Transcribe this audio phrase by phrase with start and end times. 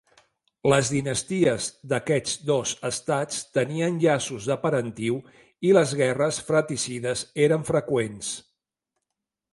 [0.71, 5.21] Les dinasties d'aquests dos estats tenien llaços de parentiu
[5.69, 8.33] i les guerres fratricides eren freqüents.